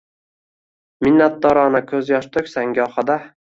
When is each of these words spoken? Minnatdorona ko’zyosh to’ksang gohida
Minnatdorona 1.09 1.83
ko’zyosh 1.93 2.33
to’ksang 2.39 2.77
gohida 2.83 3.23